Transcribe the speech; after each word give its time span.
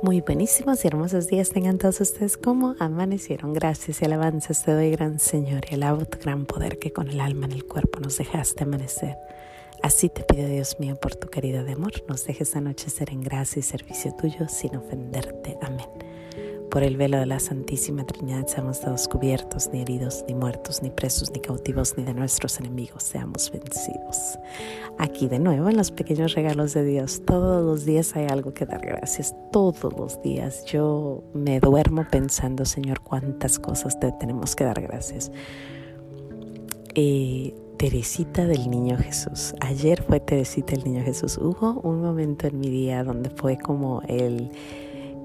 Muy 0.00 0.20
buenísimos 0.20 0.84
y 0.84 0.86
hermosos 0.86 1.26
días 1.26 1.50
tengan 1.50 1.76
todos 1.76 2.00
ustedes 2.00 2.36
como 2.36 2.76
amanecieron. 2.78 3.52
Gracias 3.52 4.00
y 4.00 4.04
alabanzas 4.04 4.62
te 4.64 4.72
doy, 4.72 4.92
gran 4.92 5.18
Señor, 5.18 5.62
y 5.68 5.74
alabo 5.74 6.04
tu 6.04 6.18
gran 6.20 6.46
poder 6.46 6.78
que 6.78 6.92
con 6.92 7.08
el 7.08 7.20
alma 7.20 7.46
en 7.46 7.52
el 7.52 7.64
cuerpo 7.64 7.98
nos 7.98 8.16
dejaste 8.16 8.62
amanecer. 8.62 9.16
Así 9.82 10.08
te 10.08 10.22
pido, 10.22 10.46
Dios 10.46 10.78
mío, 10.78 10.94
por 10.94 11.16
tu 11.16 11.28
caridad 11.28 11.64
de 11.64 11.72
amor, 11.72 11.92
nos 12.06 12.24
dejes 12.24 12.54
anochecer 12.54 13.10
en 13.10 13.22
gracia 13.22 13.58
y 13.58 13.64
servicio 13.64 14.14
tuyo 14.14 14.48
sin 14.48 14.76
ofenderte. 14.76 15.58
Amén. 15.62 15.88
Por 16.70 16.82
el 16.82 16.98
velo 16.98 17.18
de 17.18 17.24
la 17.24 17.40
Santísima 17.40 18.04
Trinidad 18.04 18.46
seamos 18.46 18.80
todos 18.80 19.08
cubiertos, 19.08 19.70
ni 19.72 19.80
heridos, 19.80 20.24
ni 20.28 20.34
muertos, 20.34 20.82
ni 20.82 20.90
presos, 20.90 21.30
ni 21.30 21.40
cautivos, 21.40 21.96
ni 21.96 22.04
de 22.04 22.12
nuestros 22.12 22.58
enemigos 22.60 23.04
seamos 23.04 23.50
vencidos. 23.50 24.38
Aquí 24.98 25.28
de 25.28 25.38
nuevo 25.38 25.70
en 25.70 25.78
los 25.78 25.90
pequeños 25.90 26.34
regalos 26.34 26.74
de 26.74 26.84
Dios, 26.84 27.22
todos 27.24 27.64
los 27.64 27.86
días 27.86 28.14
hay 28.16 28.26
algo 28.26 28.52
que 28.52 28.66
dar 28.66 28.84
gracias, 28.84 29.34
todos 29.50 29.96
los 29.98 30.20
días. 30.20 30.66
Yo 30.66 31.24
me 31.32 31.58
duermo 31.58 32.06
pensando, 32.10 32.66
Señor, 32.66 33.00
cuántas 33.00 33.58
cosas 33.58 33.98
te 33.98 34.12
tenemos 34.12 34.54
que 34.54 34.64
dar 34.64 34.82
gracias. 34.82 35.32
Eh, 36.94 37.54
Teresita 37.78 38.44
del 38.44 38.68
Niño 38.68 38.98
Jesús. 38.98 39.54
Ayer 39.60 40.02
fue 40.02 40.18
Teresita 40.18 40.72
del 40.72 40.82
Niño 40.82 41.04
Jesús. 41.04 41.38
Hubo 41.38 41.80
un 41.82 42.02
momento 42.02 42.48
en 42.48 42.58
mi 42.58 42.68
día 42.68 43.04
donde 43.04 43.30
fue 43.30 43.56
como 43.56 44.02
el 44.08 44.50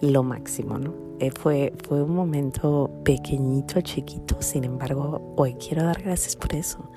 lo 0.00 0.22
máximo, 0.22 0.78
¿no? 0.78 0.94
Eh, 1.18 1.30
fue, 1.30 1.72
fue 1.86 2.02
un 2.02 2.14
momento 2.14 2.90
pequeñito, 3.04 3.80
chiquito, 3.80 4.36
sin 4.40 4.64
embargo, 4.64 5.34
hoy 5.36 5.54
quiero 5.54 5.84
dar 5.84 6.02
gracias 6.02 6.36
por 6.36 6.54
eso. 6.54 6.90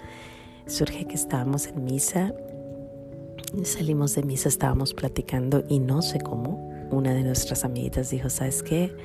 Surge 0.65 1.05
que 1.05 1.15
estábamos 1.15 1.67
en 1.67 1.83
misa, 1.83 2.33
salimos 3.63 4.15
de 4.15 4.23
misa, 4.23 4.49
estábamos 4.49 4.93
platicando 4.93 5.63
y 5.69 5.79
no 5.79 6.01
sé 6.01 6.19
cómo, 6.19 6.69
una 6.91 7.13
de 7.13 7.23
nuestras 7.23 7.63
amiguitas 7.63 8.09
dijo, 8.09 8.29
¿sabes 8.29 8.61
qué? 8.61 8.95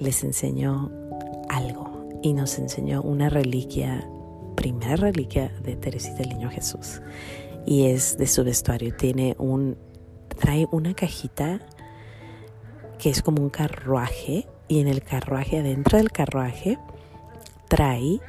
Les 0.00 0.22
enseñó 0.22 0.90
algo 1.48 2.20
y 2.22 2.32
nos 2.32 2.58
enseñó 2.58 3.02
una 3.02 3.28
reliquia, 3.28 4.08
primera 4.54 4.96
reliquia 4.96 5.52
de 5.62 5.76
Teresita 5.76 6.18
del 6.18 6.30
Niño 6.30 6.50
Jesús. 6.50 7.00
Y 7.66 7.86
es 7.86 8.16
de 8.16 8.26
su 8.26 8.44
vestuario, 8.44 8.94
tiene 8.96 9.34
un, 9.38 9.76
trae 10.38 10.66
una 10.70 10.94
cajita 10.94 11.60
que 12.98 13.10
es 13.10 13.22
como 13.22 13.42
un 13.42 13.50
carruaje 13.50 14.46
y 14.68 14.80
en 14.80 14.88
el 14.88 15.02
carruaje, 15.02 15.58
adentro 15.58 15.98
del 15.98 16.10
carruaje, 16.10 16.78
trae 17.68 18.20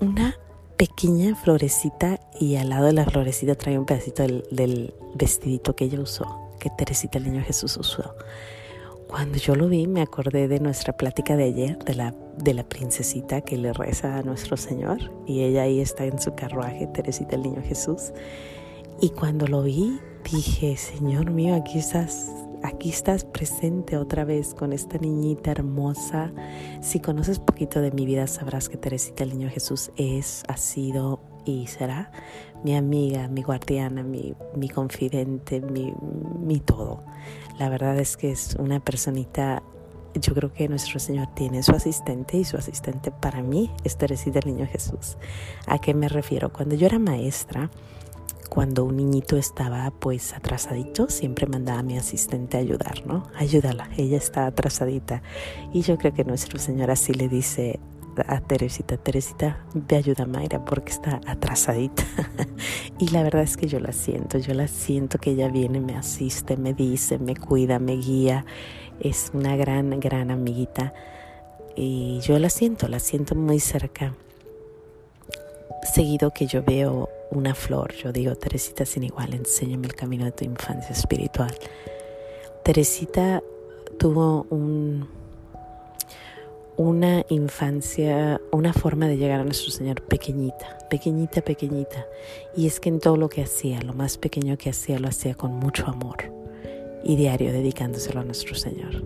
una 0.00 0.36
pequeña 0.76 1.34
florecita 1.34 2.20
y 2.38 2.56
al 2.56 2.68
lado 2.68 2.86
de 2.86 2.92
la 2.92 3.06
florecita 3.06 3.54
trae 3.54 3.78
un 3.78 3.86
pedacito 3.86 4.22
del, 4.22 4.94
vestidito 5.14 5.74
que 5.74 5.86
ella 5.86 6.00
usó, 6.00 6.50
que 6.58 6.68
Teresita 6.70 7.18
el 7.18 7.24
Niño 7.24 7.42
Jesús 7.42 7.76
usó. 7.78 8.14
Cuando 9.08 9.38
yo 9.38 9.54
lo 9.54 9.68
vi 9.68 9.86
me 9.86 10.02
acordé 10.02 10.48
de 10.48 10.60
nuestra 10.60 10.94
plática 10.94 11.36
de 11.36 11.44
ayer, 11.44 11.78
de 11.78 11.94
la, 11.94 12.14
de 12.36 12.52
la 12.52 12.64
princesita 12.64 13.40
que 13.40 13.56
le 13.56 13.72
reza 13.72 14.18
a 14.18 14.22
nuestro 14.22 14.56
Señor 14.56 14.98
y 15.26 15.42
ella 15.42 15.62
ahí 15.62 15.80
está 15.80 16.04
en 16.04 16.20
su 16.20 16.34
carruaje, 16.34 16.86
Teresita 16.88 17.36
el 17.36 17.42
Niño 17.42 17.62
Jesús. 17.62 18.12
Y 19.00 19.10
cuando 19.10 19.46
lo 19.46 19.62
vi 19.62 19.98
dije, 20.30 20.76
Señor 20.76 21.30
mío, 21.30 21.54
aquí 21.54 21.78
estás 21.78 22.30
aquí 22.62 22.90
estás 22.90 23.24
presente 23.24 23.96
otra 23.96 24.24
vez 24.24 24.54
con 24.54 24.72
esta 24.72 24.98
niñita 24.98 25.50
hermosa. 25.50 26.32
Si 26.80 27.00
conoces 27.00 27.38
poquito 27.38 27.80
de 27.80 27.90
mi 27.92 28.06
vida, 28.06 28.26
sabrás 28.26 28.68
que 28.68 28.76
Teresita 28.76 29.24
el 29.24 29.30
Niño 29.30 29.50
Jesús 29.50 29.90
es, 29.96 30.42
ha 30.48 30.56
sido 30.56 31.20
y 31.44 31.66
será 31.68 32.10
mi 32.64 32.76
amiga, 32.76 33.28
mi 33.28 33.42
guardiana, 33.42 34.02
mi, 34.02 34.34
mi 34.56 34.68
confidente, 34.68 35.60
mi, 35.60 35.94
mi 36.40 36.60
todo. 36.60 37.04
La 37.58 37.68
verdad 37.68 37.98
es 37.98 38.16
que 38.16 38.30
es 38.30 38.56
una 38.58 38.80
personita 38.80 39.62
yo 40.20 40.34
creo 40.34 40.52
que 40.52 40.68
nuestro 40.68 40.98
Señor 40.98 41.28
tiene 41.34 41.62
su 41.62 41.72
asistente 41.72 42.38
y 42.38 42.44
su 42.44 42.56
asistente 42.56 43.10
para 43.10 43.42
mí 43.42 43.70
es 43.84 43.96
Teresita 43.96 44.38
el 44.38 44.46
Niño 44.46 44.66
Jesús. 44.66 45.16
¿A 45.66 45.78
qué 45.78 45.94
me 45.94 46.08
refiero? 46.08 46.52
Cuando 46.52 46.74
yo 46.74 46.86
era 46.86 46.98
maestra, 46.98 47.70
cuando 48.48 48.84
un 48.84 48.96
niñito 48.96 49.36
estaba 49.36 49.90
pues 49.90 50.32
atrasadito, 50.32 51.08
siempre 51.08 51.46
mandaba 51.46 51.80
a 51.80 51.82
mi 51.82 51.96
asistente 51.96 52.56
a 52.56 52.60
ayudar, 52.60 53.06
¿no? 53.06 53.24
Ayúdala, 53.36 53.90
ella 53.96 54.16
está 54.16 54.46
atrasadita. 54.46 55.22
Y 55.72 55.82
yo 55.82 55.98
creo 55.98 56.14
que 56.14 56.24
nuestro 56.24 56.58
Señor 56.58 56.90
así 56.90 57.12
le 57.12 57.28
dice 57.28 57.80
a 58.26 58.40
Teresita, 58.40 58.96
Teresita, 58.96 59.58
ve 59.74 59.96
ayuda 59.96 60.24
a 60.24 60.26
Mayra 60.26 60.64
porque 60.64 60.92
está 60.92 61.20
atrasadita. 61.26 62.04
y 62.98 63.08
la 63.08 63.22
verdad 63.22 63.42
es 63.42 63.56
que 63.56 63.66
yo 63.66 63.78
la 63.80 63.92
siento, 63.92 64.38
yo 64.38 64.54
la 64.54 64.68
siento 64.68 65.18
que 65.18 65.30
ella 65.32 65.48
viene, 65.48 65.80
me 65.80 65.96
asiste, 65.96 66.56
me 66.56 66.72
dice, 66.72 67.18
me 67.18 67.36
cuida, 67.36 67.78
me 67.78 67.96
guía. 67.96 68.46
Es 69.00 69.30
una 69.34 69.56
gran, 69.56 70.00
gran 70.00 70.30
amiguita. 70.30 70.94
Y 71.74 72.20
yo 72.20 72.38
la 72.38 72.48
siento, 72.48 72.88
la 72.88 73.00
siento 73.00 73.34
muy 73.34 73.60
cerca. 73.60 74.14
Seguido 75.92 76.32
que 76.32 76.46
yo 76.46 76.62
veo 76.62 77.10
una 77.30 77.54
flor. 77.54 77.94
Yo 77.94 78.12
digo, 78.12 78.34
Teresita 78.36 78.84
sin 78.84 79.04
igual, 79.04 79.34
enséñame 79.34 79.86
el 79.86 79.94
camino 79.94 80.24
de 80.24 80.32
tu 80.32 80.44
infancia 80.44 80.90
espiritual. 80.90 81.54
Teresita 82.62 83.42
tuvo 83.98 84.46
un, 84.50 85.08
una 86.76 87.24
infancia, 87.28 88.40
una 88.52 88.72
forma 88.72 89.08
de 89.08 89.16
llegar 89.16 89.40
a 89.40 89.44
nuestro 89.44 89.70
Señor 89.70 90.02
pequeñita, 90.02 90.78
pequeñita, 90.90 91.42
pequeñita. 91.42 92.06
Y 92.56 92.66
es 92.66 92.80
que 92.80 92.88
en 92.88 93.00
todo 93.00 93.16
lo 93.16 93.28
que 93.28 93.42
hacía, 93.42 93.80
lo 93.82 93.94
más 93.94 94.18
pequeño 94.18 94.56
que 94.58 94.70
hacía, 94.70 94.98
lo 94.98 95.08
hacía 95.08 95.34
con 95.34 95.52
mucho 95.52 95.86
amor 95.86 96.32
y 97.04 97.16
diario 97.16 97.52
dedicándoselo 97.52 98.20
a 98.20 98.24
nuestro 98.24 98.54
Señor. 98.54 99.04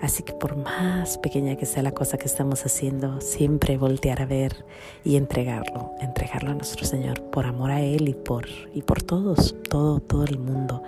Así 0.00 0.22
que 0.22 0.32
por 0.32 0.56
más 0.56 1.18
pequeña 1.18 1.56
que 1.56 1.66
sea 1.66 1.82
la 1.82 1.92
cosa 1.92 2.16
que 2.16 2.26
estamos 2.26 2.64
haciendo, 2.64 3.20
siempre 3.20 3.76
voltear 3.76 4.22
a 4.22 4.26
ver 4.26 4.64
y 5.04 5.16
entregarlo, 5.16 5.92
entregarlo 6.00 6.52
a 6.52 6.54
nuestro 6.54 6.86
Señor 6.86 7.22
por 7.30 7.44
amor 7.44 7.70
a 7.70 7.82
Él 7.82 8.08
y 8.08 8.14
por, 8.14 8.46
y 8.72 8.82
por 8.82 9.02
todos, 9.02 9.54
todo, 9.68 10.00
todo 10.00 10.24
el 10.24 10.38
mundo. 10.38 10.82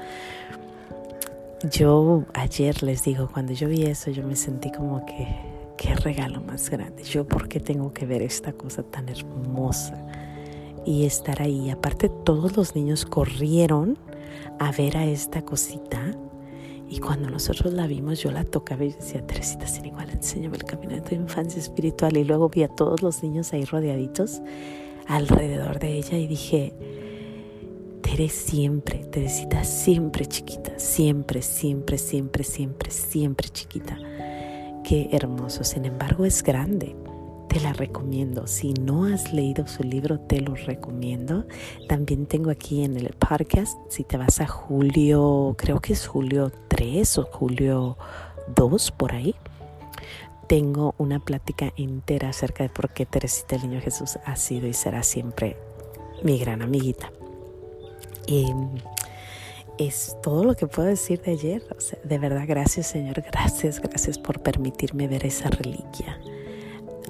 Yo 1.70 2.24
ayer 2.32 2.82
les 2.82 3.04
digo, 3.04 3.28
cuando 3.32 3.52
yo 3.52 3.68
vi 3.68 3.84
eso, 3.84 4.10
yo 4.10 4.26
me 4.26 4.34
sentí 4.34 4.72
como 4.72 5.04
que, 5.04 5.28
qué 5.76 5.94
regalo 5.94 6.40
más 6.40 6.70
grande. 6.70 7.02
Yo, 7.04 7.26
¿por 7.26 7.48
qué 7.48 7.60
tengo 7.60 7.92
que 7.92 8.06
ver 8.06 8.22
esta 8.22 8.52
cosa 8.52 8.82
tan 8.82 9.08
hermosa? 9.08 9.94
Y 10.84 11.04
estar 11.04 11.40
ahí. 11.40 11.70
Aparte, 11.70 12.08
todos 12.08 12.56
los 12.56 12.74
niños 12.74 13.04
corrieron 13.04 13.96
a 14.58 14.72
ver 14.72 14.96
a 14.96 15.04
esta 15.04 15.42
cosita 15.42 16.16
y 16.92 17.00
cuando 17.00 17.30
nosotros 17.30 17.72
la 17.72 17.86
vimos, 17.86 18.22
yo 18.22 18.30
la 18.30 18.44
tocaba 18.44 18.84
y 18.84 18.92
decía, 18.92 19.26
Teresita, 19.26 19.66
sin 19.66 19.86
igual, 19.86 20.10
enséñame 20.10 20.58
el 20.58 20.64
camino 20.64 20.92
de 20.92 21.00
tu 21.00 21.14
infancia 21.14 21.58
espiritual. 21.58 22.18
Y 22.18 22.24
luego 22.24 22.50
vi 22.50 22.64
a 22.64 22.68
todos 22.68 23.00
los 23.00 23.22
niños 23.22 23.54
ahí 23.54 23.64
rodeaditos 23.64 24.42
alrededor 25.06 25.78
de 25.78 25.96
ella 25.96 26.18
y 26.18 26.26
dije, 26.26 26.74
Teres 28.02 28.34
siempre, 28.34 28.98
Teresita, 29.10 29.64
siempre 29.64 30.26
chiquita, 30.26 30.78
siempre, 30.78 31.40
siempre, 31.40 31.96
siempre, 31.96 32.44
siempre, 32.44 32.90
siempre 32.90 33.48
chiquita. 33.48 33.98
Qué 34.84 35.08
hermoso. 35.12 35.64
Sin 35.64 35.86
embargo, 35.86 36.26
es 36.26 36.42
grande 36.42 36.94
te 37.52 37.60
la 37.60 37.74
recomiendo. 37.74 38.46
Si 38.46 38.72
no 38.72 39.04
has 39.04 39.32
leído 39.32 39.66
su 39.66 39.82
libro, 39.82 40.18
te 40.18 40.40
lo 40.40 40.54
recomiendo. 40.54 41.44
También 41.86 42.24
tengo 42.24 42.50
aquí 42.50 42.82
en 42.82 42.96
el 42.96 43.10
podcast, 43.10 43.76
si 43.90 44.04
te 44.04 44.16
vas 44.16 44.40
a 44.40 44.46
julio, 44.46 45.54
creo 45.58 45.80
que 45.80 45.92
es 45.92 46.06
julio 46.06 46.50
3 46.68 47.18
o 47.18 47.24
julio 47.24 47.98
2 48.54 48.90
por 48.92 49.12
ahí, 49.12 49.34
tengo 50.48 50.94
una 50.96 51.20
plática 51.20 51.72
entera 51.76 52.30
acerca 52.30 52.62
de 52.62 52.70
por 52.70 52.90
qué 52.90 53.04
Teresita 53.04 53.56
el 53.56 53.68
Niño 53.68 53.82
Jesús 53.82 54.18
ha 54.24 54.36
sido 54.36 54.66
y 54.66 54.72
será 54.72 55.02
siempre 55.02 55.58
mi 56.22 56.38
gran 56.38 56.62
amiguita. 56.62 57.12
Y 58.26 58.46
es 59.76 60.16
todo 60.22 60.44
lo 60.44 60.54
que 60.54 60.66
puedo 60.66 60.88
decir 60.88 61.20
de 61.20 61.32
ayer. 61.32 61.62
de 62.02 62.18
verdad, 62.18 62.44
gracias 62.46 62.86
Señor, 62.86 63.20
gracias, 63.20 63.78
gracias 63.78 64.18
por 64.18 64.40
permitirme 64.40 65.06
ver 65.06 65.26
esa 65.26 65.50
reliquia 65.50 66.18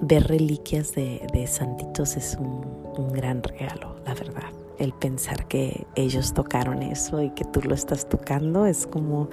ver 0.02 0.26
reliquias 0.26 0.94
de, 0.94 1.46
santitos 1.46 2.16
es 2.16 2.36
un, 2.38 2.82
gran 3.12 3.42
regalo, 3.42 3.96
la 4.04 4.14
verdad. 4.14 4.50
El 4.78 4.92
pensar 4.92 5.46
que 5.46 5.86
ellos 5.94 6.34
tocaron 6.34 6.82
eso 6.82 7.22
y 7.22 7.30
que 7.30 7.44
tú 7.44 7.60
lo 7.62 7.74
estás 7.74 8.08
tocando 8.08 8.66
es 8.66 8.86
como, 8.86 9.30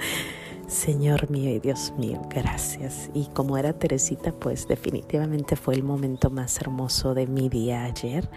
Señor 0.67 1.29
mío 1.29 1.49
y 1.49 1.59
Dios 1.59 1.93
mío, 1.97 2.21
gracias. 2.29 3.09
Y 3.13 3.25
como 3.27 3.57
era 3.57 3.73
Teresita, 3.73 4.31
pues 4.31 4.67
definitivamente 4.67 5.55
fue 5.55 5.73
el 5.73 5.83
momento 5.83 6.29
más 6.29 6.61
hermoso 6.61 7.15
de 7.15 7.25
mi 7.25 7.49
día 7.49 7.83
ayer 7.83 8.29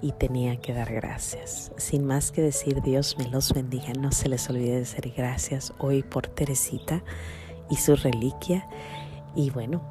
y 0.00 0.12
tenía 0.12 0.56
que 0.56 0.72
dar 0.72 0.92
gracias. 0.92 1.70
Sin 1.76 2.04
más 2.04 2.32
que 2.32 2.40
decir, 2.40 2.80
Dios 2.82 3.16
me 3.18 3.28
los 3.28 3.52
bendiga. 3.52 3.92
No 3.92 4.10
se 4.10 4.28
les 4.28 4.48
olvide 4.48 4.78
decir 4.78 5.12
gracias 5.14 5.72
hoy 5.78 6.02
por 6.02 6.26
Teresita 6.28 7.04
y 7.70 7.76
su 7.76 7.94
reliquia. 7.94 8.66
Y 9.36 9.50
bueno, 9.50 9.82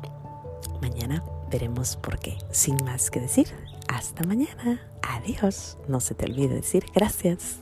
mañana 0.81 1.24
veremos 1.53 1.95
por 1.97 2.17
qué. 2.17 2.38
Sin 2.51 2.75
más 2.83 3.11
que 3.11 3.19
decir, 3.19 3.47
hasta 3.88 4.23
mañana. 4.23 4.81
Adiós. 5.03 5.77
No 5.88 6.00
se 6.00 6.15
te 6.15 6.25
olvide 6.25 6.55
decir 6.55 6.83
gracias. 6.95 7.59